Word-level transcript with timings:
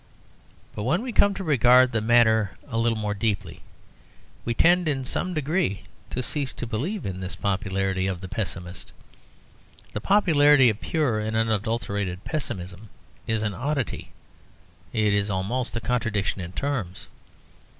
But 0.73 0.81
when 0.81 1.03
we 1.03 1.11
come 1.11 1.35
to 1.35 1.43
regard 1.43 1.91
the 1.91 2.01
matter 2.01 2.57
a 2.67 2.79
little 2.79 2.97
more 2.97 3.13
deeply 3.13 3.59
we 4.45 4.55
tend 4.55 4.87
in 4.87 5.05
some 5.05 5.35
degree 5.35 5.83
to 6.09 6.23
cease 6.23 6.53
to 6.53 6.65
believe 6.65 7.05
in 7.05 7.19
this 7.19 7.35
popularity 7.35 8.07
of 8.07 8.19
the 8.19 8.27
pessimist. 8.27 8.93
The 9.93 10.01
popularity 10.01 10.69
of 10.71 10.81
pure 10.81 11.19
and 11.19 11.35
unadulterated 11.37 12.23
pessimism 12.23 12.89
is 13.27 13.43
an 13.43 13.53
oddity; 13.53 14.11
it 14.91 15.13
is 15.13 15.29
almost 15.29 15.75
a 15.75 15.79
contradiction 15.79 16.41
in 16.41 16.53
terms. 16.53 17.07